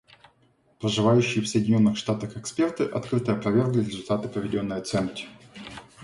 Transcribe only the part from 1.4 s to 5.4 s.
в Соединенных Штатах эксперты открыто опровергли результаты проведенной оценки.